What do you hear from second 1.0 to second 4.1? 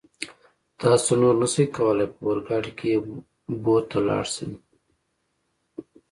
نور نشئ کولای په اورګاډي کې بو ته